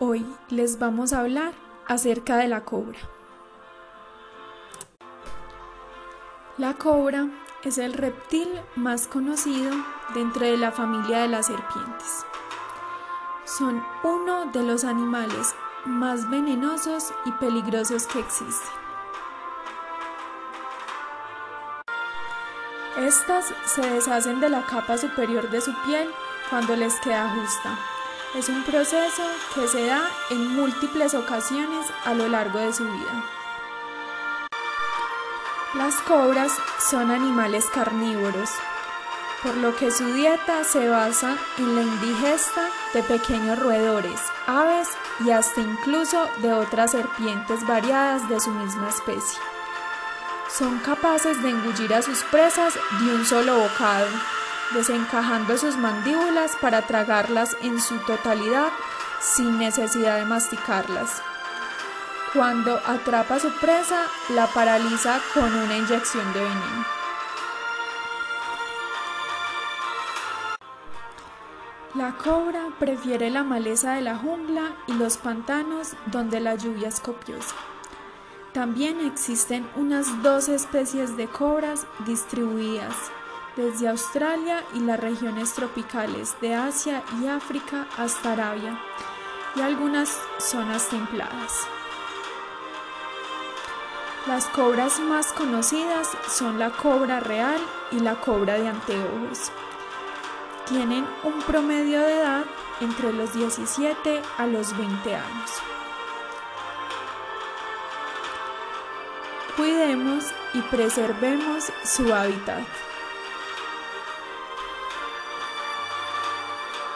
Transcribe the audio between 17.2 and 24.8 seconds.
y peligrosos que existen. Estas se deshacen de la